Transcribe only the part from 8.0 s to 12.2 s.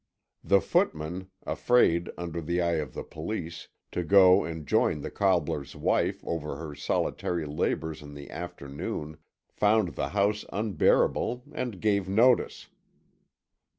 in the afternoon, found the house unbearable and gave